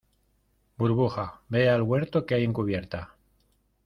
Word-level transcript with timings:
burbuja, 0.79 1.41
ve 1.49 1.69
al 1.69 1.83
huerto 1.83 2.25
que 2.25 2.33
hay 2.33 2.43
en 2.43 2.53
cubierta 2.53 3.13